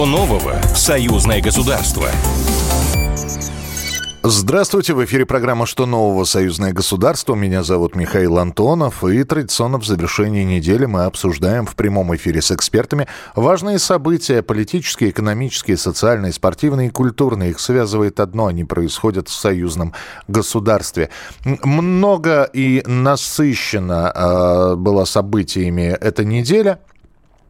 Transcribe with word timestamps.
Что 0.00 0.06
нового 0.06 0.58
в 0.62 0.78
союзное 0.78 1.42
государство? 1.42 2.08
Здравствуйте, 4.22 4.94
в 4.94 5.04
эфире 5.04 5.26
программа 5.26 5.66
«Что 5.66 5.84
нового? 5.84 6.24
Союзное 6.24 6.72
государство». 6.72 7.34
Меня 7.34 7.62
зовут 7.62 7.94
Михаил 7.94 8.38
Антонов, 8.38 9.04
и 9.04 9.22
традиционно 9.24 9.78
в 9.78 9.84
завершении 9.84 10.42
недели 10.42 10.86
мы 10.86 11.04
обсуждаем 11.04 11.66
в 11.66 11.74
прямом 11.74 12.16
эфире 12.16 12.40
с 12.40 12.50
экспертами 12.50 13.08
важные 13.34 13.78
события, 13.78 14.40
политические, 14.40 15.10
экономические, 15.10 15.76
социальные, 15.76 16.32
спортивные 16.32 16.88
и 16.88 16.90
культурные. 16.90 17.50
Их 17.50 17.60
связывает 17.60 18.20
одно, 18.20 18.46
они 18.46 18.64
происходят 18.64 19.28
в 19.28 19.34
союзном 19.34 19.92
государстве. 20.28 21.10
Много 21.44 22.44
и 22.44 22.82
насыщенно 22.86 24.12
э, 24.14 24.76
было 24.76 25.04
событиями 25.04 25.94
эта 26.00 26.24
неделя. 26.24 26.80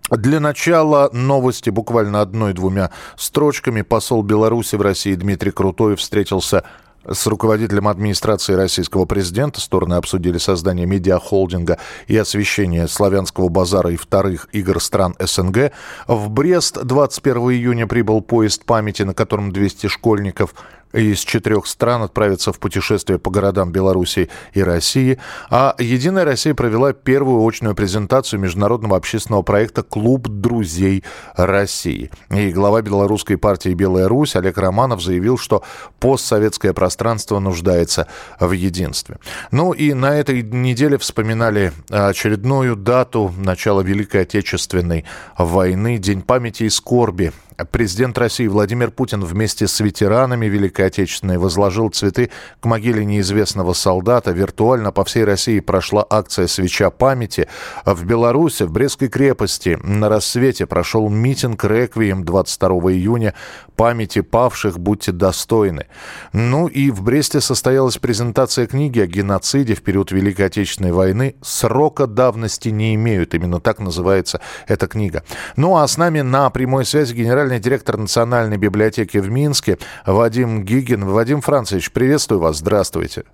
Для 0.08 0.40
начала 0.40 1.10
новости 1.12 1.70
буквально 1.70 2.20
одной-двумя 2.20 2.90
строчками. 3.16 3.82
Посол 3.82 4.22
Беларуси 4.22 4.76
в 4.76 4.82
России 4.82 5.14
Дмитрий 5.14 5.52
Крутой 5.52 5.96
встретился 5.96 6.64
с 7.08 7.26
руководителем 7.26 7.88
администрации 7.88 8.54
российского 8.54 9.04
президента. 9.04 9.60
Стороны 9.60 9.94
обсудили 9.94 10.38
создание 10.38 10.86
медиахолдинга 10.86 11.78
и 12.06 12.16
освещение 12.16 12.88
славянского 12.88 13.48
базара 13.48 13.90
и 13.90 13.96
вторых 13.96 14.48
игр 14.52 14.80
стран 14.80 15.14
СНГ. 15.18 15.72
В 16.06 16.28
Брест 16.28 16.82
21 16.82 17.42
июня 17.50 17.86
прибыл 17.86 18.20
поезд 18.20 18.64
памяти, 18.64 19.02
на 19.02 19.14
котором 19.14 19.52
200 19.52 19.86
школьников 19.86 20.54
из 20.92 21.20
четырех 21.20 21.66
стран 21.66 22.02
отправятся 22.02 22.52
в 22.52 22.58
путешествие 22.58 23.18
по 23.18 23.30
городам 23.30 23.72
Беларуси 23.72 24.28
и 24.52 24.62
России. 24.62 25.18
А 25.48 25.74
«Единая 25.78 26.24
Россия» 26.24 26.54
провела 26.54 26.92
первую 26.92 27.46
очную 27.46 27.74
презентацию 27.74 28.40
международного 28.40 28.96
общественного 28.96 29.42
проекта 29.42 29.82
«Клуб 29.82 30.28
друзей 30.28 31.04
России». 31.36 32.10
И 32.30 32.50
глава 32.50 32.82
белорусской 32.82 33.38
партии 33.38 33.74
«Белая 33.74 34.08
Русь» 34.08 34.36
Олег 34.36 34.58
Романов 34.58 35.02
заявил, 35.02 35.38
что 35.38 35.62
постсоветское 36.00 36.72
пространство 36.72 37.38
нуждается 37.38 38.06
в 38.38 38.50
единстве. 38.52 39.18
Ну 39.50 39.72
и 39.72 39.94
на 39.94 40.16
этой 40.16 40.42
неделе 40.42 40.98
вспоминали 40.98 41.72
очередную 41.88 42.76
дату 42.76 43.32
начала 43.36 43.82
Великой 43.82 44.22
Отечественной 44.22 45.04
войны, 45.38 45.98
День 45.98 46.22
памяти 46.22 46.64
и 46.64 46.70
скорби 46.70 47.32
Президент 47.64 48.16
России 48.18 48.46
Владимир 48.46 48.90
Путин 48.90 49.24
вместе 49.24 49.66
с 49.66 49.80
ветеранами 49.80 50.46
Великой 50.46 50.86
Отечественной 50.86 51.38
возложил 51.38 51.90
цветы 51.90 52.30
к 52.60 52.64
могиле 52.64 53.04
неизвестного 53.04 53.72
солдата. 53.72 54.30
Виртуально 54.30 54.92
по 54.92 55.04
всей 55.04 55.24
России 55.24 55.60
прошла 55.60 56.06
акция 56.08 56.46
«Свеча 56.46 56.90
памяти». 56.90 57.48
В 57.84 58.04
Беларуси, 58.04 58.62
в 58.62 58.72
Брестской 58.72 59.08
крепости 59.08 59.78
на 59.82 60.08
рассвете 60.08 60.66
прошел 60.66 61.08
митинг 61.08 61.64
«Реквием» 61.64 62.24
22 62.24 62.68
июня. 62.92 63.34
Памяти 63.76 64.20
павших 64.20 64.78
будьте 64.78 65.12
достойны. 65.12 65.86
Ну 66.32 66.66
и 66.66 66.90
в 66.90 67.02
Бресте 67.02 67.40
состоялась 67.40 67.96
презентация 67.98 68.66
книги 68.66 69.00
о 69.00 69.06
геноциде 69.06 69.74
в 69.74 69.82
период 69.82 70.12
Великой 70.12 70.46
Отечественной 70.46 70.92
войны. 70.92 71.34
Срока 71.40 72.06
давности 72.06 72.68
не 72.68 72.94
имеют. 72.94 73.34
Именно 73.34 73.60
так 73.60 73.78
называется 73.78 74.40
эта 74.66 74.86
книга. 74.86 75.24
Ну 75.56 75.76
а 75.76 75.88
с 75.88 75.96
нами 75.96 76.20
на 76.20 76.50
прямой 76.50 76.84
связи 76.84 77.14
генеральный 77.14 77.49
генеральный 77.50 77.60
директор 77.60 77.96
Национальной 77.96 78.58
библиотеки 78.58 79.18
в 79.18 79.28
Минске 79.28 79.78
Вадим 80.06 80.64
Гигин. 80.64 81.04
Вадим 81.04 81.40
Францевич, 81.40 81.90
приветствую 81.90 82.40
вас, 82.40 82.58
здравствуйте. 82.58 83.24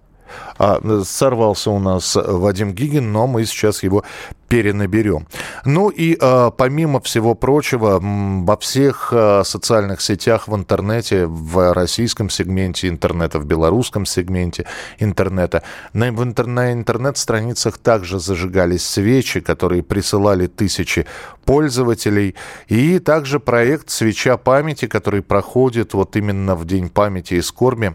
А, 0.59 0.81
сорвался 1.05 1.71
у 1.71 1.79
нас 1.79 2.17
Вадим 2.17 2.73
Гигин, 2.73 3.13
но 3.13 3.27
мы 3.27 3.45
сейчас 3.45 3.83
его 3.83 4.05
перенаберем. 4.49 5.27
Ну 5.65 5.89
и 5.89 6.17
а, 6.21 6.51
помимо 6.51 7.01
всего 7.01 7.35
прочего, 7.35 7.99
во 8.01 8.57
всех 8.57 9.13
а, 9.13 9.43
социальных 9.45 10.01
сетях 10.01 10.49
в 10.49 10.55
интернете, 10.55 11.27
в 11.27 11.73
российском 11.73 12.31
сегменте 12.31 12.89
интернета, 12.89 13.39
в 13.39 13.47
белорусском 13.47 14.07
сегменте 14.07 14.67
интернета, 14.98 15.63
на, 15.92 16.13
в 16.13 16.23
интер, 16.23 16.47
на 16.47 16.73
интернет-страницах 16.73 17.79
также 17.79 18.20
зажигались 18.20 18.85
свечи, 18.85 19.41
которые 19.41 19.83
присылали 19.83 20.47
тысячи 20.47 21.07
пользователей, 21.45 22.35
и 22.69 22.98
также 22.98 23.41
проект 23.41 23.91
«Свеча 23.91 24.36
памяти», 24.36 24.86
который 24.86 25.23
проходит 25.23 25.95
вот 25.95 26.17
именно 26.17 26.55
в 26.55 26.65
День 26.65 26.89
памяти 26.89 27.35
и 27.35 27.42
скорби 27.42 27.95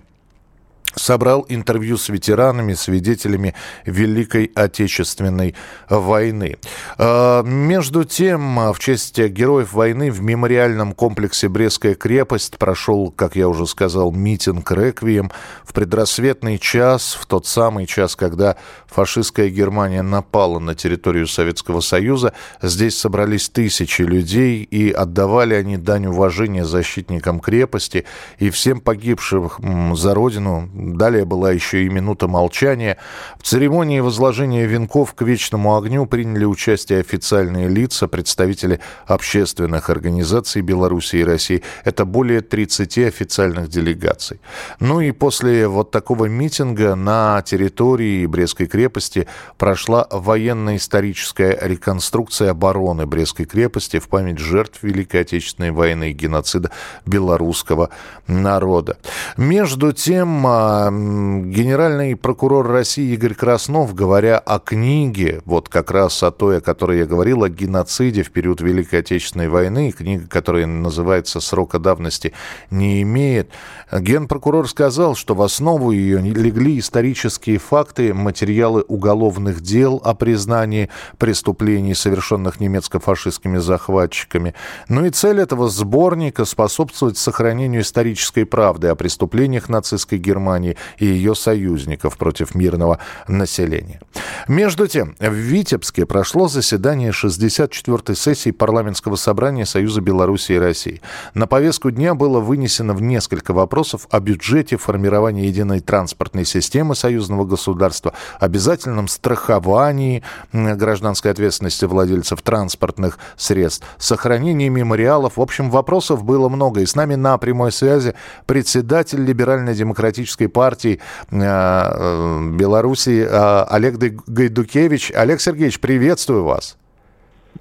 собрал 0.96 1.46
интервью 1.50 1.98
с 1.98 2.10
ветеранами, 2.10 2.74
свидетелями 2.74 3.54
Великой 3.86 4.52
Отечественной 4.56 5.56
войны. 5.90 6.58
А, 6.98 7.44
между 7.44 8.04
тем, 8.04 8.72
в 8.72 8.80
честь 8.80 9.18
героев 9.20 9.74
войны 9.74 10.12
в 10.12 10.22
мемориальном 10.22 10.94
комплексе 10.94 11.50
Брестская 11.50 11.96
крепость 11.96 12.58
прошел, 12.58 13.12
как 13.12 13.36
я 13.36 13.48
уже 13.48 13.66
сказал, 13.68 14.12
митинг 14.12 14.72
«Реквием» 14.72 15.32
в 15.64 15.74
предрассветный 15.74 16.58
час, 16.58 17.18
в 17.20 17.26
тот 17.26 17.46
самый 17.48 17.86
час, 17.86 18.16
когда 18.16 18.58
фашистская 18.88 19.50
Германия 19.50 20.02
напала 20.02 20.60
на 20.60 20.76
территорию 20.76 21.28
Советского 21.28 21.82
Союза. 21.82 22.34
Здесь 22.62 22.98
собрались 22.98 23.50
тысячи 23.50 24.02
людей, 24.02 24.64
и 24.64 24.92
отдавали 24.92 25.54
они 25.54 25.78
дань 25.78 26.08
уважения 26.08 26.66
защитникам 26.66 27.40
крепости 27.40 28.06
и 28.40 28.50
всем 28.50 28.82
погибшим 28.82 29.96
за 29.96 30.14
Родину 30.14 30.70
Далее 30.82 31.26
была 31.26 31.52
еще 31.52 31.86
и 31.86 31.90
минута 31.90 32.28
молчания. 32.28 32.98
В 33.38 33.44
церемонии 33.44 34.00
возложения 34.00 34.66
венков 34.66 35.14
к 35.14 35.22
вечному 35.22 35.78
огню 35.78 36.08
приняли 36.08 36.44
участие 36.44 37.02
официальные 37.02 37.68
лица, 37.68 38.08
представители 38.08 38.80
общественных 39.06 39.92
организаций 39.92 40.64
Беларуси 40.64 41.18
и 41.18 41.24
России. 41.24 41.62
Это 41.84 42.04
более 42.04 42.42
30 42.42 42.98
официальных 42.98 43.70
делегаций. 43.70 44.42
Ну 44.80 45.02
и 45.02 45.12
после 45.12 45.68
вот 45.68 45.92
такого 45.92 46.26
митинга 46.26 46.96
на 46.96 47.44
территории 47.44 48.26
Брестской 48.26 48.66
крепости 48.66 49.28
прошла 49.60 50.08
военно-историческая 50.10 51.60
реконструкция 51.62 52.50
обороны 52.50 53.06
Брестской 53.06 53.46
крепости 53.46 54.00
в 54.00 54.08
память 54.08 54.40
жертв 54.40 54.82
Великой 54.82 55.22
Отечественной 55.22 55.70
войны 55.70 56.10
и 56.10 56.14
геноцида 56.14 56.72
белорусского 57.06 57.92
народа. 58.26 58.98
Между 59.38 59.94
тем, 59.94 60.48
а, 60.48 60.71
генеральный 60.80 62.16
прокурор 62.16 62.68
России 62.68 63.14
Игорь 63.14 63.34
Краснов, 63.34 63.94
говоря 63.94 64.38
о 64.38 64.60
книге, 64.60 65.42
вот 65.46 65.70
как 65.70 65.92
раз 65.92 66.22
о 66.24 66.32
той, 66.32 66.60
о 66.60 66.62
которой 66.62 67.00
я 67.00 67.06
говорил, 67.06 67.44
о 67.44 67.50
геноциде 67.50 68.24
в 68.24 68.32
период 68.32 68.62
Великой 68.62 69.00
Отечественной 69.00 69.50
войны, 69.50 69.92
книга, 69.92 70.28
которая 70.28 70.68
называется 70.68 71.40
«Срока 71.42 71.80
давности 71.80 72.34
не 72.70 73.02
имеет», 73.02 73.50
генпрокурор 73.92 74.70
сказал, 74.70 75.16
что 75.16 75.36
в 75.36 75.42
основу 75.42 75.92
ее 75.92 76.20
легли 76.20 76.80
исторические 76.80 77.58
факты, 77.58 78.14
материалы 78.14 78.82
уголовных 78.88 79.62
дел 79.62 80.02
о 80.04 80.14
признании 80.14 80.90
преступлений, 81.18 81.96
совершенных 81.96 82.60
немецко-фашистскими 82.60 83.58
захватчиками. 83.58 84.54
Ну 84.88 85.06
и 85.06 85.10
цель 85.10 85.42
этого 85.42 85.70
сборника 85.70 86.46
способствовать 86.46 87.18
сохранению 87.18 87.82
исторической 87.82 88.46
правды 88.46 88.88
о 88.88 88.96
преступлениях 88.96 89.68
нацистской 89.70 90.20
Германии 90.20 90.61
Германии 90.62 90.78
и 90.98 91.06
ее 91.06 91.36
союзников 91.36 92.18
против 92.18 92.56
мирного 92.56 93.00
населения. 93.28 94.00
Между 94.48 94.88
тем, 94.88 95.16
в 95.20 95.34
Витебске 95.34 96.06
прошло 96.06 96.48
заседание 96.48 97.12
64-й 97.12 98.16
сессии 98.16 98.52
парламентского 98.52 99.16
собрания 99.16 99.66
Союза 99.66 100.02
Беларуси 100.02 100.54
и 100.54 100.60
России. 100.60 101.02
На 101.34 101.48
повестку 101.48 101.92
дня 101.92 102.16
было 102.16 102.40
вынесено 102.40 102.94
в 102.94 103.02
несколько 103.02 103.54
вопросов 103.54 104.08
о 104.10 104.20
бюджете, 104.20 104.78
формировании 104.78 105.48
единой 105.48 105.80
транспортной 105.80 106.46
системы 106.46 106.96
союзного 106.96 107.46
государства, 107.46 108.14
обязательном 108.40 109.08
страховании 109.08 110.24
гражданской 110.52 111.32
ответственности 111.32 111.86
владельцев 111.86 112.42
транспортных 112.42 113.20
средств, 113.38 113.86
сохранении 113.98 114.70
мемориалов. 114.70 115.38
В 115.38 115.42
общем, 115.42 115.70
вопросов 115.70 116.24
было 116.24 116.50
много. 116.50 116.82
И 116.82 116.86
с 116.86 116.96
нами 116.96 117.16
на 117.16 117.38
прямой 117.38 117.72
связи 117.72 118.14
председатель 118.46 119.24
либерально-демократической 119.24 120.48
партии 120.52 121.00
э, 121.32 121.38
э, 121.40 122.50
Беларуси 122.54 123.26
э, 123.28 123.64
Олег 123.70 123.98
Гайдукевич. 124.28 125.12
Олег 125.16 125.42
Сергеевич, 125.42 125.80
приветствую 125.80 126.44
вас. 126.44 126.78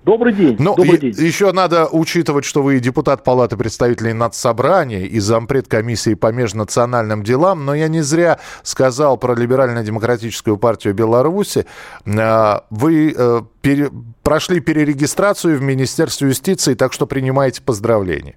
Добрый 0.05 0.33
день. 0.33 0.57
Ну, 0.59 0.75
Добрый 0.77 0.99
день. 0.99 1.15
Еще 1.19 1.53
надо 1.53 1.87
учитывать, 1.87 2.45
что 2.45 2.63
вы 2.63 2.81
депутат 2.81 3.23
Палаты 3.23 3.57
представителей 3.57 4.13
Надсобрания 4.13 5.05
и 5.05 5.19
зампред 5.19 5.69
комиссии 5.69 6.15
по 6.15 6.33
межнациональным 6.33 7.23
делам, 7.23 7.67
но 7.67 7.75
я 7.75 7.89
не 7.89 8.01
зря 8.01 8.39
сказал 8.63 9.19
про 9.19 9.35
Либерально-демократическую 9.35 10.57
партию 10.57 10.95
Беларуси. 10.95 11.67
Вы 12.07 13.45
пере... 13.61 13.91
прошли 14.23 14.61
перерегистрацию 14.61 15.59
в 15.59 15.63
Министерстве 15.63 16.29
юстиции, 16.29 16.75
так 16.75 16.93
что 16.95 17.07
принимаете 17.07 17.61
поздравления. 17.61 18.37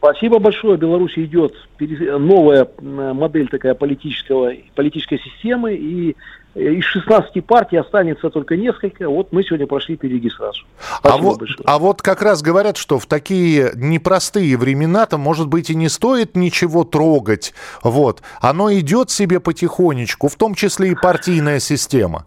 Спасибо 0.00 0.38
большое. 0.38 0.78
В 0.78 0.80
Беларуси 0.80 1.26
идет 1.26 1.54
новая 1.78 2.66
модель 2.80 3.48
такая 3.48 3.74
политического, 3.74 4.50
политической 4.74 5.18
системы, 5.18 5.74
и 5.74 6.16
из 6.54 6.84
16 6.84 7.44
партий 7.44 7.76
останется 7.76 8.30
только 8.30 8.56
несколько. 8.56 9.10
Вот 9.10 9.30
мы 9.30 9.42
сегодня 9.42 9.66
прошли 9.66 9.98
перерегистрацию. 9.98 10.66
а 11.02 11.18
вот, 11.18 11.42
а 11.66 11.78
вот 11.78 12.00
как 12.00 12.22
раз 12.22 12.40
говорят, 12.40 12.78
что 12.78 12.98
в 12.98 13.04
такие 13.04 13.72
непростые 13.76 14.56
времена-то, 14.56 15.18
может 15.18 15.48
быть, 15.48 15.68
и 15.68 15.74
не 15.74 15.90
стоит 15.90 16.34
ничего 16.34 16.84
трогать. 16.84 17.52
Вот. 17.82 18.22
Оно 18.40 18.72
идет 18.72 19.10
себе 19.10 19.38
потихонечку, 19.38 20.28
в 20.28 20.36
том 20.36 20.54
числе 20.54 20.92
и 20.92 20.94
партийная 20.94 21.60
система. 21.60 22.24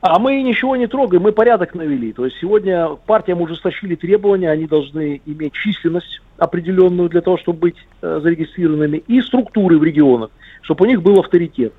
А 0.00 0.18
мы 0.18 0.42
ничего 0.42 0.76
не 0.76 0.86
трогаем, 0.86 1.22
мы 1.22 1.32
порядок 1.32 1.74
навели. 1.74 2.12
То 2.12 2.24
есть 2.24 2.38
сегодня 2.40 2.88
партиям 3.06 3.42
ужесточили 3.42 3.94
требования, 3.94 4.50
они 4.50 4.66
должны 4.66 5.20
иметь 5.26 5.52
численность 5.52 6.20
определенную 6.40 7.08
для 7.08 7.20
того, 7.20 7.38
чтобы 7.38 7.58
быть 7.58 7.76
э, 8.02 8.20
зарегистрированными, 8.22 8.98
и 8.98 9.20
структуры 9.20 9.78
в 9.78 9.84
регионах, 9.84 10.30
чтобы 10.62 10.86
у 10.86 10.88
них 10.88 11.02
был 11.02 11.20
авторитет. 11.20 11.72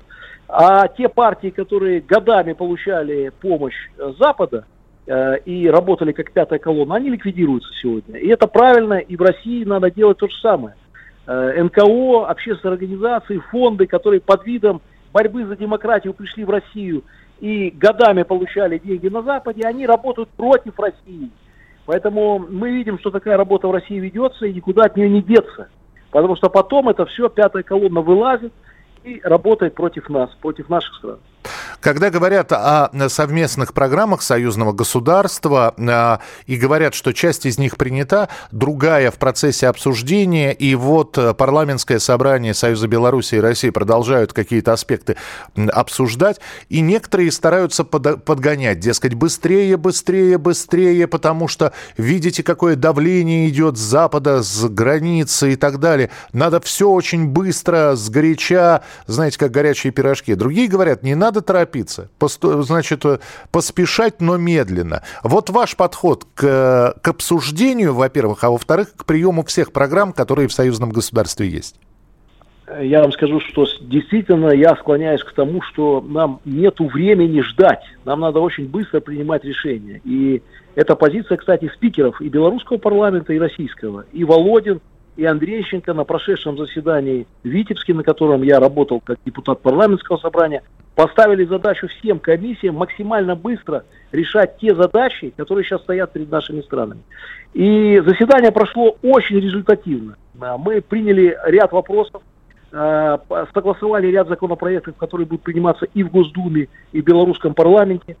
А 0.48 0.88
те 0.88 1.08
партии, 1.08 1.48
которые 1.48 2.00
годами 2.00 2.52
получали 2.52 3.32
помощь 3.40 3.74
э, 3.98 4.12
Запада 4.18 4.64
э, 5.06 5.38
и 5.44 5.68
работали 5.68 6.12
как 6.12 6.32
пятая 6.32 6.58
колонна, 6.58 6.94
они 6.94 7.10
ликвидируются 7.10 7.70
сегодня. 7.80 8.18
И 8.18 8.28
это 8.28 8.46
правильно, 8.46 8.94
и 8.94 9.16
в 9.16 9.20
России 9.20 9.64
надо 9.64 9.90
делать 9.90 10.18
то 10.18 10.28
же 10.28 10.36
самое. 10.40 10.76
Э, 11.26 11.62
НКО, 11.62 12.28
общественные 12.28 12.74
организации, 12.74 13.42
фонды, 13.50 13.86
которые 13.86 14.20
под 14.20 14.46
видом 14.46 14.80
борьбы 15.12 15.44
за 15.44 15.56
демократию 15.56 16.14
пришли 16.14 16.44
в 16.44 16.50
Россию– 16.50 17.02
и 17.42 17.70
годами 17.70 18.22
получали 18.22 18.78
деньги 18.78 19.08
на 19.08 19.22
Западе, 19.22 19.62
они 19.64 19.84
работают 19.84 20.28
против 20.28 20.78
России. 20.78 21.28
Поэтому 21.86 22.38
мы 22.38 22.70
видим, 22.70 22.98
что 22.98 23.10
такая 23.10 23.36
работа 23.36 23.68
в 23.68 23.72
России 23.72 23.98
ведется, 23.98 24.46
и 24.46 24.54
никуда 24.54 24.84
от 24.84 24.96
нее 24.96 25.08
не 25.08 25.22
деться. 25.22 25.68
Потому 26.10 26.36
что 26.36 26.48
потом 26.48 26.88
это 26.88 27.06
все, 27.06 27.28
пятая 27.28 27.62
колонна 27.62 28.00
вылазит 28.00 28.52
и 29.02 29.20
работает 29.22 29.74
против 29.74 30.08
нас, 30.08 30.30
против 30.40 30.68
наших 30.68 30.94
стран. 30.96 31.18
Когда 31.80 32.10
говорят 32.10 32.52
о 32.52 32.90
совместных 33.08 33.74
программах 33.74 34.22
союзного 34.22 34.72
государства 34.72 35.74
э, 35.76 36.18
и 36.46 36.56
говорят, 36.56 36.94
что 36.94 37.12
часть 37.12 37.46
из 37.46 37.58
них 37.58 37.76
принята, 37.76 38.28
другая 38.52 39.10
в 39.10 39.16
процессе 39.16 39.66
обсуждения, 39.66 40.52
и 40.52 40.74
вот 40.74 41.18
э, 41.18 41.34
парламентское 41.34 41.98
собрание 41.98 42.54
Союза 42.54 42.86
Беларуси 42.86 43.36
и 43.36 43.40
России 43.40 43.70
продолжают 43.70 44.32
какие-то 44.32 44.72
аспекты 44.72 45.16
обсуждать, 45.72 46.40
и 46.68 46.80
некоторые 46.80 47.32
стараются 47.32 47.84
под, 47.84 48.24
подгонять, 48.24 48.78
дескать, 48.78 49.14
быстрее, 49.14 49.76
быстрее, 49.76 50.38
быстрее, 50.38 51.06
потому 51.06 51.48
что 51.48 51.72
видите, 51.96 52.42
какое 52.42 52.76
давление 52.76 53.48
идет 53.48 53.76
с 53.76 53.80
запада, 53.80 54.42
с 54.42 54.68
границы 54.68 55.54
и 55.54 55.56
так 55.56 55.80
далее. 55.80 56.10
Надо 56.32 56.60
все 56.60 56.88
очень 56.88 57.26
быстро, 57.26 57.94
сгоряча, 57.96 58.82
знаете, 59.06 59.38
как 59.38 59.50
горячие 59.50 59.92
пирожки. 59.92 60.34
Другие 60.34 60.68
говорят, 60.68 61.02
не 61.02 61.14
надо 61.14 61.31
торопиться, 61.40 62.10
торопиться, 62.18 62.62
значит, 62.62 63.04
поспешать, 63.50 64.20
но 64.20 64.36
медленно. 64.36 65.02
Вот 65.22 65.50
ваш 65.50 65.76
подход 65.76 66.26
к, 66.34 66.94
к 67.00 67.08
обсуждению, 67.08 67.94
во-первых, 67.94 68.44
а 68.44 68.50
во-вторых, 68.50 68.94
к 68.96 69.04
приему 69.04 69.44
всех 69.44 69.72
программ, 69.72 70.12
которые 70.12 70.48
в 70.48 70.52
союзном 70.52 70.90
государстве 70.90 71.48
есть. 71.48 71.76
Я 72.80 73.02
вам 73.02 73.12
скажу, 73.12 73.40
что 73.40 73.66
действительно 73.82 74.50
я 74.50 74.74
склоняюсь 74.76 75.22
к 75.22 75.32
тому, 75.32 75.60
что 75.62 76.00
нам 76.00 76.40
нет 76.44 76.78
времени 76.78 77.40
ждать. 77.40 77.82
Нам 78.04 78.20
надо 78.20 78.40
очень 78.40 78.68
быстро 78.68 79.00
принимать 79.00 79.44
решения. 79.44 80.00
И 80.04 80.42
эта 80.74 80.94
позиция, 80.94 81.36
кстати, 81.36 81.70
спикеров 81.74 82.20
и 82.20 82.28
белорусского 82.28 82.78
парламента, 82.78 83.32
и 83.32 83.38
российского. 83.38 84.06
И 84.12 84.24
Володин, 84.24 84.80
и 85.16 85.24
Андрейченко 85.24 85.92
на 85.94 86.04
прошедшем 86.04 86.56
заседании 86.56 87.26
в 87.42 87.48
Витебске, 87.48 87.94
на 87.94 88.02
котором 88.02 88.42
я 88.42 88.60
работал 88.60 89.00
как 89.00 89.18
депутат 89.24 89.60
парламентского 89.60 90.16
собрания, 90.16 90.62
поставили 90.94 91.44
задачу 91.44 91.88
всем 91.88 92.18
комиссиям 92.18 92.76
максимально 92.76 93.34
быстро 93.36 93.84
решать 94.10 94.58
те 94.58 94.74
задачи, 94.74 95.32
которые 95.36 95.64
сейчас 95.64 95.82
стоят 95.82 96.12
перед 96.12 96.30
нашими 96.30 96.60
странами. 96.62 97.02
И 97.54 98.02
заседание 98.06 98.52
прошло 98.52 98.96
очень 99.02 99.40
результативно. 99.40 100.16
Мы 100.34 100.80
приняли 100.80 101.36
ряд 101.46 101.72
вопросов, 101.72 102.22
э, 102.72 103.18
согласовали 103.54 104.06
ряд 104.06 104.28
законопроектов, 104.28 104.96
которые 104.96 105.26
будут 105.26 105.42
приниматься 105.42 105.86
и 105.92 106.02
в 106.02 106.10
Госдуме, 106.10 106.68
и 106.92 107.02
в 107.02 107.04
белорусском 107.04 107.54
парламенте. 107.54 108.16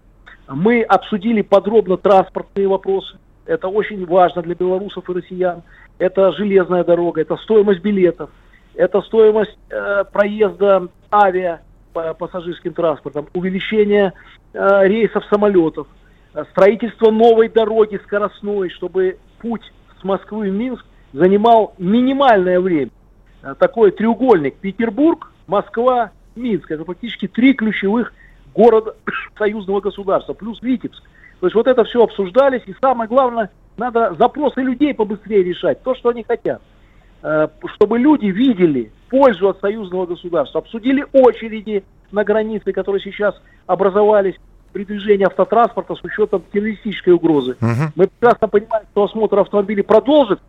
Мы 0.48 0.82
обсудили 0.82 1.42
подробно 1.42 1.96
транспортные 1.96 2.68
вопросы. 2.68 3.16
Это 3.46 3.68
очень 3.68 4.06
важно 4.06 4.42
для 4.42 4.54
белорусов 4.54 5.08
и 5.08 5.12
россиян. 5.12 5.62
Это 6.02 6.32
железная 6.32 6.82
дорога, 6.82 7.20
это 7.20 7.36
стоимость 7.36 7.80
билетов, 7.80 8.28
это 8.74 9.02
стоимость 9.02 9.56
э, 9.70 10.02
проезда 10.12 10.88
авиа 11.12 11.60
пассажирским 11.92 12.74
транспортом, 12.74 13.28
увеличение 13.34 14.12
э, 14.52 14.88
рейсов 14.88 15.24
самолетов, 15.26 15.86
э, 16.34 16.42
строительство 16.50 17.12
новой 17.12 17.48
дороги 17.48 18.00
скоростной, 18.02 18.70
чтобы 18.70 19.18
путь 19.38 19.62
с 20.00 20.02
Москвы 20.02 20.50
в 20.50 20.52
Минск 20.52 20.84
занимал 21.12 21.72
минимальное 21.78 22.58
время. 22.58 22.90
Э, 23.44 23.54
такой 23.56 23.92
треугольник 23.92 24.56
Петербург, 24.56 25.30
Москва, 25.46 26.10
Минск. 26.34 26.68
Это 26.72 26.84
фактически 26.84 27.28
три 27.28 27.54
ключевых 27.54 28.12
города 28.56 28.96
союзного 29.38 29.80
государства, 29.80 30.32
плюс 30.32 30.60
Витебск. 30.62 31.04
То 31.38 31.46
есть 31.46 31.54
вот 31.54 31.68
это 31.68 31.84
все 31.84 32.02
обсуждались, 32.02 32.62
и 32.66 32.74
самое 32.80 33.08
главное, 33.08 33.50
надо 33.76 34.14
запросы 34.18 34.60
людей 34.60 34.94
побыстрее 34.94 35.42
решать, 35.42 35.82
то, 35.82 35.94
что 35.94 36.10
они 36.10 36.22
хотят. 36.22 36.62
Э, 37.22 37.48
чтобы 37.74 37.98
люди 37.98 38.26
видели 38.26 38.90
пользу 39.08 39.48
от 39.48 39.60
союзного 39.60 40.06
государства, 40.06 40.60
обсудили 40.60 41.06
очереди 41.12 41.84
на 42.10 42.24
границе, 42.24 42.72
которые 42.72 43.00
сейчас 43.00 43.40
образовались 43.66 44.34
при 44.72 44.84
движении 44.84 45.26
автотранспорта 45.26 45.94
с 45.94 46.02
учетом 46.02 46.42
террористической 46.52 47.12
угрозы. 47.12 47.52
Угу. 47.60 47.92
Мы 47.94 48.06
прекрасно 48.08 48.48
понимаем, 48.48 48.86
что 48.90 49.04
осмотр 49.04 49.38
автомобилей 49.38 49.82
продолжит, 49.82 50.40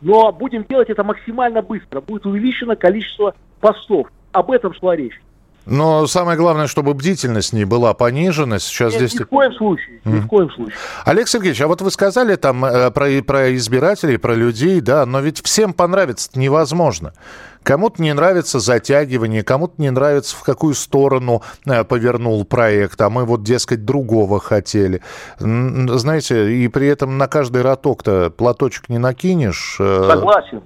но 0.00 0.30
будем 0.32 0.64
делать 0.64 0.90
это 0.90 1.02
максимально 1.02 1.62
быстро. 1.62 2.00
Будет 2.00 2.26
увеличено 2.26 2.76
количество 2.76 3.34
постов. 3.60 4.08
Об 4.32 4.50
этом 4.50 4.74
шла 4.74 4.94
речь. 4.94 5.20
Но 5.66 6.06
самое 6.06 6.36
главное, 6.36 6.66
чтобы 6.66 6.94
бдительность 6.94 7.52
не 7.52 7.64
была 7.64 7.94
понижена. 7.94 8.58
Сейчас 8.58 8.92
Нет, 8.92 9.02
здесь... 9.02 9.20
Ни 9.20 9.24
в 9.24 9.28
коем 9.28 9.52
случае. 9.54 10.00
Mm. 10.04 10.12
Ни 10.12 10.20
в 10.20 10.26
коем 10.26 10.50
случае. 10.50 10.74
Олег 11.04 11.28
Сергеевич, 11.28 11.60
а 11.62 11.68
вот 11.68 11.80
вы 11.80 11.90
сказали 11.90 12.36
там 12.36 12.64
э, 12.64 12.90
про, 12.90 13.22
про 13.22 13.54
избирателей, 13.54 14.18
про 14.18 14.34
людей, 14.34 14.80
да, 14.80 15.06
но 15.06 15.20
ведь 15.20 15.42
всем 15.42 15.72
понравится 15.72 16.30
невозможно. 16.34 17.12
Кому-то 17.62 18.02
не 18.02 18.12
нравится 18.12 18.58
затягивание, 18.58 19.42
кому-то 19.42 19.74
не 19.78 19.90
нравится, 19.90 20.36
в 20.36 20.42
какую 20.42 20.74
сторону 20.74 21.42
э, 21.66 21.82
повернул 21.84 22.44
проект, 22.44 23.00
а 23.00 23.08
мы 23.08 23.24
вот, 23.24 23.42
дескать, 23.42 23.86
другого 23.86 24.38
хотели. 24.40 25.00
Знаете, 25.38 26.52
и 26.52 26.68
при 26.68 26.88
этом 26.88 27.16
на 27.16 27.26
каждый 27.26 27.62
роток-то 27.62 28.28
платочек 28.28 28.90
не 28.90 28.98
накинешь. 28.98 29.78
Э. 29.80 30.08
Согласен. 30.10 30.62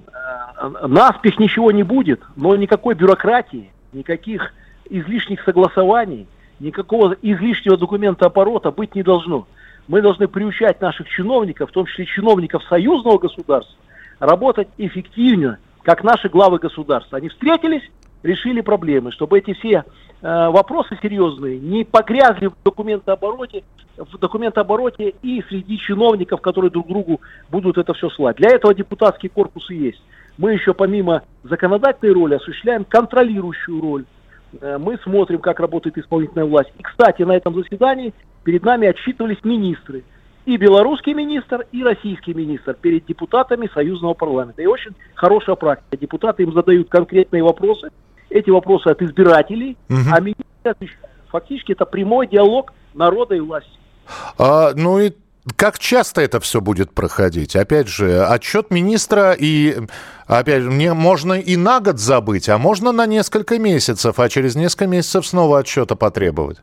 Наспех 0.85 1.39
ничего 1.39 1.71
не 1.71 1.83
будет, 1.83 2.21
но 2.35 2.53
никакой 2.57 2.95
бюрократии, 2.95 3.71
никаких 3.93 4.41
излишних 4.89 5.43
согласований, 5.43 6.27
никакого 6.59 7.15
излишнего 7.21 7.77
документа 7.77 8.25
оборота 8.25 8.71
быть 8.71 8.95
не 8.95 9.03
должно. 9.03 9.47
Мы 9.87 10.01
должны 10.01 10.27
приучать 10.27 10.81
наших 10.81 11.09
чиновников, 11.09 11.69
в 11.69 11.73
том 11.73 11.85
числе 11.85 12.05
чиновников 12.05 12.63
союзного 12.69 13.17
государства, 13.17 13.75
работать 14.19 14.67
эффективнее, 14.77 15.57
как 15.83 16.03
наши 16.03 16.29
главы 16.29 16.59
государства. 16.59 17.17
Они 17.17 17.29
встретились, 17.29 17.83
решили 18.23 18.61
проблемы, 18.61 19.11
чтобы 19.11 19.39
эти 19.39 19.53
все 19.53 19.83
э, 20.21 20.49
вопросы 20.49 20.97
серьезные 21.01 21.57
не 21.59 21.85
погрязли 21.85 22.47
в 22.47 22.53
документообороте, 22.63 23.63
в 23.97 24.17
документообороте 24.17 25.15
и 25.21 25.43
среди 25.49 25.77
чиновников, 25.77 26.41
которые 26.41 26.71
друг 26.71 26.87
другу 26.87 27.21
будут 27.49 27.77
это 27.77 27.93
все 27.93 28.09
слать. 28.09 28.37
Для 28.37 28.49
этого 28.49 28.73
депутатский 28.73 29.29
корпус 29.29 29.69
и 29.71 29.75
есть. 29.75 30.01
Мы 30.37 30.53
еще 30.53 30.73
помимо 30.73 31.23
законодательной 31.43 32.13
роли 32.13 32.35
осуществляем 32.35 32.85
контролирующую 32.85 33.81
роль. 33.81 34.05
Э, 34.61 34.77
мы 34.77 34.97
смотрим, 35.03 35.39
как 35.39 35.59
работает 35.59 35.97
исполнительная 35.97 36.45
власть. 36.45 36.71
И, 36.77 36.83
кстати, 36.83 37.21
на 37.23 37.35
этом 37.35 37.55
заседании 37.55 38.13
перед 38.43 38.63
нами 38.63 38.87
отчитывались 38.87 39.43
министры. 39.43 40.03
И 40.45 40.57
белорусский 40.57 41.13
министр, 41.13 41.67
и 41.71 41.83
российский 41.83 42.33
министр 42.33 42.73
перед 42.73 43.05
депутатами 43.05 43.69
союзного 43.73 44.13
парламента. 44.13 44.61
И 44.61 44.65
очень 44.65 44.95
хорошая 45.13 45.55
практика. 45.55 45.97
Депутаты 45.97 46.43
им 46.43 46.53
задают 46.53 46.89
конкретные 46.89 47.43
вопросы. 47.43 47.89
Эти 48.29 48.49
вопросы 48.49 48.87
от 48.87 49.01
избирателей, 49.01 49.77
угу. 49.89 49.99
а 50.11 50.19
министры 50.19 50.45
отвечают. 50.63 51.09
Фактически 51.29 51.73
это 51.73 51.85
прямой 51.85 52.27
диалог 52.27 52.73
народа 52.93 53.35
и 53.35 53.39
власти. 53.39 53.69
А, 54.37 54.71
ну 54.75 54.99
и 54.99 55.11
как 55.55 55.79
часто 55.79 56.21
это 56.21 56.39
все 56.39 56.61
будет 56.61 56.91
проходить? 56.93 57.55
Опять 57.55 57.87
же, 57.87 58.25
отчет 58.25 58.71
министра 58.71 59.33
и, 59.33 59.77
опять 60.27 60.63
же, 60.63 60.71
мне 60.71 60.93
можно 60.93 61.33
и 61.33 61.55
на 61.55 61.79
год 61.79 61.99
забыть, 61.99 62.49
а 62.49 62.57
можно 62.57 62.91
на 62.91 63.05
несколько 63.05 63.59
месяцев, 63.59 64.19
а 64.19 64.29
через 64.29 64.55
несколько 64.55 64.87
месяцев 64.87 65.25
снова 65.25 65.59
отчета 65.59 65.95
потребовать. 65.95 66.57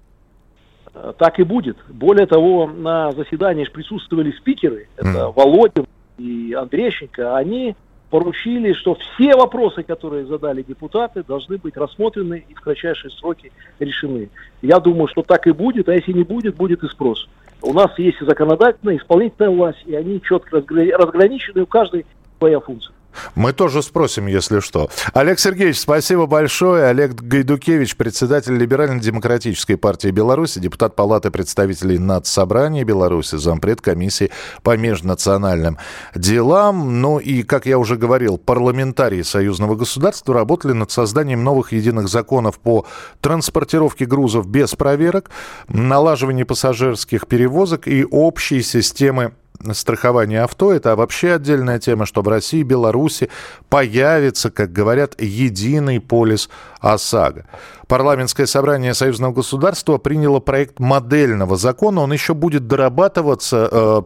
Так 1.19 1.39
и 1.39 1.43
будет. 1.43 1.77
Более 1.89 2.27
того, 2.27 2.67
на 2.67 3.13
заседании 3.13 3.65
присутствовали 3.65 4.33
спикеры, 4.33 4.89
это 4.97 5.09
mm. 5.09 5.33
Володин 5.35 5.87
и 6.19 6.55
Андрещенко, 6.55 7.37
они 7.37 7.77
поручили, 8.17 8.73
что 8.73 8.95
все 8.95 9.37
вопросы, 9.37 9.83
которые 9.83 10.25
задали 10.25 10.63
депутаты, 10.63 11.23
должны 11.23 11.59
быть 11.59 11.77
рассмотрены 11.77 12.47
и 12.49 12.55
в 12.55 12.63
кратчайшие 12.63 13.11
сроки 13.11 13.53
решены. 13.79 14.31
Я 14.63 14.81
думаю, 14.81 15.07
что 15.09 15.21
так 15.21 15.47
и 15.47 15.51
будет, 15.51 15.91
а 15.91 15.95
если 15.95 16.13
не 16.13 16.23
будет, 16.23 16.57
будет 16.57 16.83
и 16.83 16.89
спрос. 16.89 17.29
У 17.61 17.75
нас 17.75 17.91
есть 17.99 18.19
законодательная, 18.21 18.97
исполнительная 18.97 19.51
власть, 19.51 19.83
и 19.85 19.95
они 19.95 20.23
четко 20.23 20.65
разграничены, 20.65 21.65
у 21.65 21.67
каждой 21.67 22.07
своя 22.39 22.59
функция. 22.59 22.96
Мы 23.35 23.53
тоже 23.53 23.83
спросим, 23.83 24.27
если 24.27 24.61
что. 24.61 24.91
Олег 25.13 25.39
Сергеевич, 25.39 25.81
спасибо 25.81 26.27
большое. 26.27 26.87
Олег 26.87 27.15
Гайдукевич, 27.15 27.97
председатель 27.97 28.55
Либерально-демократической 28.57 29.77
партии 29.77 30.09
Беларуси, 30.09 30.59
депутат 30.59 30.97
Палаты 30.97 31.31
представителей 31.31 31.99
Нацсобрания 31.99 32.85
Беларуси, 32.85 33.37
зампред 33.37 33.81
комиссии 33.81 34.31
по 34.63 34.77
межнациональным 34.77 35.79
делам. 36.15 37.01
Ну 37.01 37.19
и, 37.19 37.43
как 37.43 37.67
я 37.67 37.79
уже 37.79 37.97
говорил, 37.97 38.39
парламентарии 38.39 39.23
союзного 39.23 39.77
государства 39.77 40.35
работали 40.35 40.73
над 40.73 40.91
созданием 40.91 41.45
новых 41.45 41.73
единых 41.73 42.09
законов 42.09 42.59
по 42.59 42.87
транспортировке 43.21 44.07
грузов 44.07 44.47
без 44.47 44.75
проверок, 44.75 45.31
налаживании 45.69 46.45
пассажирских 46.45 47.27
перевозок 47.27 47.89
и 47.89 48.05
общей 48.05 48.63
системы 48.63 49.33
страхования 49.73 50.43
авто. 50.43 50.73
Это 50.73 50.97
вообще 50.97 51.35
отдельная 51.35 51.79
тема, 51.79 52.07
что 52.07 52.23
в 52.23 52.29
России 52.29 52.61
и 52.61 52.65
Беларуси 52.65 53.31
появится, 53.69 54.51
как 54.51 54.73
говорят, 54.73 55.21
единый 55.21 56.01
полис 56.01 56.49
ОСАГО. 56.93 57.47
Парламентское 57.89 58.47
собрание 58.47 58.95
Союзного 58.95 59.33
государства 59.33 59.99
приняло 59.99 60.41
проект 60.41 60.81
модельного 60.81 61.57
закона. 61.57 62.01
Он 62.01 62.13
еще 62.13 62.35
будет 62.35 62.67
дорабатываться 62.67 63.69
э, 63.71 64.03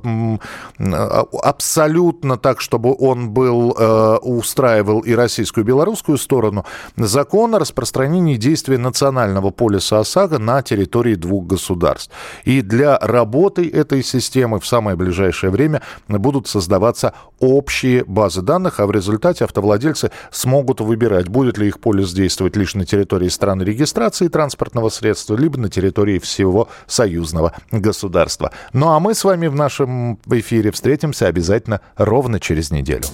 э, 0.78 1.24
абсолютно 1.42 2.36
так, 2.36 2.60
чтобы 2.60 2.94
он 2.98 3.30
был, 3.30 3.74
э, 3.78 4.16
устраивал 4.18 5.00
и 5.00 5.14
российскую, 5.14 5.64
и 5.64 5.66
белорусскую 5.66 6.18
сторону. 6.18 6.66
Закон 6.96 7.54
о 7.54 7.58
распространении 7.58 8.36
действия 8.36 8.76
национального 8.76 9.50
полиса 9.50 10.00
ОСАГО 10.00 10.38
на 10.38 10.62
территории 10.62 11.14
двух 11.14 11.46
государств. 11.46 12.12
И 12.44 12.60
для 12.60 12.98
работы 12.98 13.66
этой 13.66 14.04
системы 14.04 14.60
в 14.60 14.66
самое 14.66 14.96
ближайшее 14.96 15.50
время 15.50 15.80
будут 16.06 16.48
создаваться 16.48 17.14
общие 17.38 18.04
базы 18.04 18.42
данных, 18.42 18.78
а 18.78 18.86
в 18.86 18.90
результате 18.90 19.44
автовладельцы 19.44 20.10
смогут 20.30 20.82
выбирать, 20.82 21.28
будет 21.28 21.56
ли 21.56 21.68
их 21.68 21.80
полис 21.80 22.12
действовать 22.12 22.56
лишь 22.70 22.74
на 22.74 22.86
территории 22.86 23.28
страны 23.28 23.62
регистрации 23.62 24.28
транспортного 24.28 24.90
средства, 24.90 25.36
либо 25.36 25.58
на 25.58 25.68
территории 25.68 26.18
всего 26.18 26.68
союзного 26.86 27.52
государства. 27.70 28.52
Ну 28.72 28.88
а 28.90 29.00
мы 29.00 29.14
с 29.14 29.24
вами 29.24 29.48
в 29.48 29.54
нашем 29.54 30.18
эфире 30.30 30.70
встретимся 30.70 31.26
обязательно 31.26 31.80
ровно 31.96 32.38
через 32.40 32.70
неделю. 32.70 33.04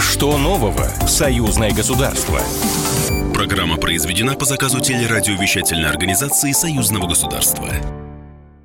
Что 0.00 0.38
нового 0.38 0.88
в 1.04 1.08
союзное 1.08 1.72
государство? 1.72 2.38
Программа 3.34 3.76
произведена 3.76 4.34
по 4.34 4.44
заказу 4.44 4.80
телерадиовещательной 4.80 5.88
организации 5.88 6.52
союзного 6.52 7.08
государства. 7.08 7.68